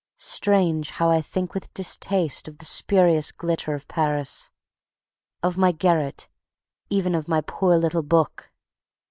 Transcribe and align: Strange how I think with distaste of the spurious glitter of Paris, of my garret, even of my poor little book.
Strange 0.17 0.89
how 0.89 1.11
I 1.11 1.21
think 1.21 1.53
with 1.53 1.71
distaste 1.75 2.47
of 2.47 2.57
the 2.57 2.65
spurious 2.65 3.31
glitter 3.31 3.75
of 3.75 3.87
Paris, 3.87 4.49
of 5.43 5.59
my 5.59 5.71
garret, 5.71 6.27
even 6.89 7.13
of 7.13 7.27
my 7.27 7.41
poor 7.41 7.77
little 7.77 8.01
book. 8.01 8.51